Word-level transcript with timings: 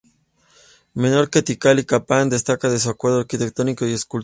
Menor 1.01 1.25
que 1.31 1.43
Tikal 1.47 1.77
o 1.81 1.85
Copán, 1.91 2.25
destaca 2.31 2.65
por 2.69 2.79
su 2.83 2.89
acervo 2.89 3.19
arquitectónico 3.23 3.83
y 3.85 3.93
escultórico. 3.93 4.19